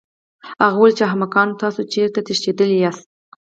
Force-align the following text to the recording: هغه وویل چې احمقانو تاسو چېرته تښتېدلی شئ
هغه 0.63 0.77
وویل 0.77 0.93
چې 0.97 1.03
احمقانو 1.09 1.59
تاسو 1.63 1.81
چېرته 1.93 2.19
تښتېدلی 2.27 2.77
شئ 2.83 2.89